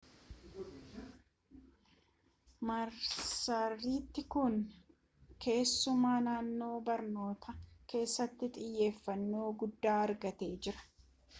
[2.69, 4.55] marsariitiin kun
[5.45, 7.55] keessumaa naannoo barnootaa
[7.93, 10.85] keessattti xiyyeeffannoo guddaa argatee jira